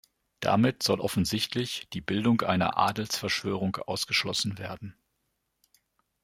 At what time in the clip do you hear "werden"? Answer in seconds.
4.57-4.95